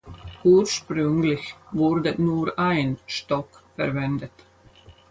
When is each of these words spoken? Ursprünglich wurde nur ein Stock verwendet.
Ursprünglich 0.43 1.53
wurde 1.71 2.19
nur 2.19 2.57
ein 2.57 2.97
Stock 3.05 3.61
verwendet. 3.75 4.31